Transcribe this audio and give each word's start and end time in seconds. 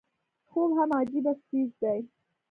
خوب 0.49 0.69
هم 0.77 0.89
عجيبه 0.99 1.33
څيز 1.47 1.69
دی 1.81 1.99